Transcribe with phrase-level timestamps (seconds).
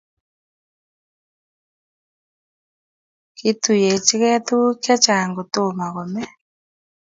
[3.37, 6.23] Kiituiyechikei tukuk che chang' ko toma ko me